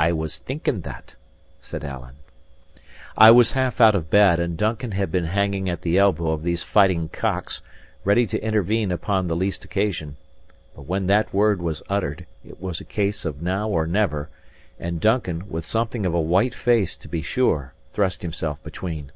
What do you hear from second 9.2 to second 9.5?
the